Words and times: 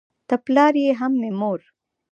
ته 0.27 0.35
پلار 0.45 0.73
یې 0.83 0.91
هم 0.99 1.11
مې 1.21 1.31
مور 1.39 1.59